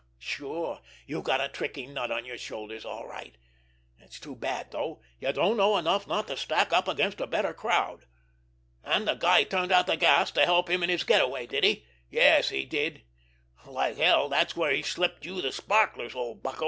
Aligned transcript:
Sure, 0.17 0.81
you 1.05 1.21
got 1.21 1.41
a 1.45 1.47
tricky 1.47 1.85
nut 1.85 2.09
on 2.09 2.25
your 2.25 2.35
shoulders, 2.35 2.83
all 2.83 3.05
right! 3.07 3.37
It's 3.99 4.19
too 4.19 4.35
bad, 4.35 4.71
though, 4.71 4.99
you 5.19 5.31
don't 5.31 5.57
know 5.57 5.77
enough 5.77 6.07
not 6.07 6.25
to 6.25 6.35
stack 6.37 6.73
up 6.73 6.87
against 6.87 7.21
a 7.21 7.27
better 7.27 7.53
crowd! 7.53 8.07
And 8.83 9.07
the 9.07 9.13
guy 9.13 9.43
turned 9.43 9.71
out 9.71 9.85
the 9.85 9.97
gas 9.97 10.31
to 10.31 10.41
help 10.45 10.71
him 10.71 10.81
in 10.81 10.89
his 10.89 11.03
get 11.03 11.21
away, 11.21 11.45
did 11.45 11.63
he? 11.63 11.85
Yes, 12.09 12.49
he 12.49 12.65
did—like 12.65 13.97
hell! 13.97 14.27
That's 14.27 14.55
where 14.55 14.71
he 14.73 14.81
slipped 14.81 15.23
you 15.23 15.39
the 15.39 15.51
sparklers, 15.51 16.15
old 16.15 16.41
bucko! 16.41 16.59